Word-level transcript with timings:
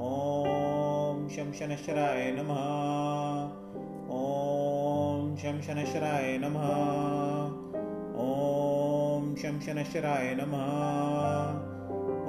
ॐ 0.00 1.28
शं 1.28 1.52
शनश्चराय 1.52 2.32
नमः। 2.38 2.60
ॐ 4.10 4.69
शं 5.50 5.60
शनश्चराय 5.60 6.38
नमः। 6.42 6.64
ॐ 8.20 9.34
शं 9.36 9.60
शनश्चराय 9.60 10.34
नमः। 10.34 10.66